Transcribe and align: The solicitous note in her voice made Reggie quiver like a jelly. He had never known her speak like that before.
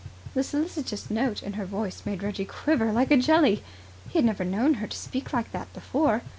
The 0.33 0.41
solicitous 0.43 1.11
note 1.11 1.43
in 1.43 1.53
her 1.53 1.63
voice 1.65 2.07
made 2.07 2.23
Reggie 2.23 2.43
quiver 2.43 2.91
like 2.91 3.11
a 3.11 3.17
jelly. 3.17 3.63
He 4.09 4.17
had 4.17 4.25
never 4.25 4.43
known 4.43 4.73
her 4.81 4.89
speak 4.89 5.31
like 5.31 5.51
that 5.51 5.71
before. 5.73 6.23